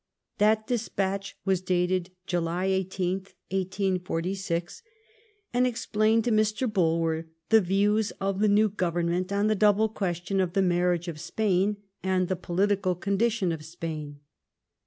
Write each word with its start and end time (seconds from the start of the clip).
That 0.39 0.65
despatch 0.65 1.37
was 1.45 1.61
dated 1.61 2.09
July 2.25 2.69
18th, 2.69 3.35
1846, 3.51 4.81
and 5.53 5.67
explained 5.67 6.23
to 6.23 6.31
Mr. 6.31 6.67
Bulwer 6.67 7.27
the 7.49 7.61
views 7.61 8.09
of 8.19 8.39
the 8.39 8.47
new 8.47 8.67
Government 8.67 9.31
on 9.31 9.45
the 9.45 9.53
double 9.53 9.89
ques 9.89 10.17
tion 10.25 10.39
of 10.39 10.53
the 10.53 10.63
marriage 10.63 11.07
of 11.07 11.17
the 11.23 11.31
Queen 11.35 11.77
and 12.01 12.29
the 12.29 12.35
political 12.35 12.95
condition 12.95 13.51
of 13.51 13.63
Spain. 13.63 14.21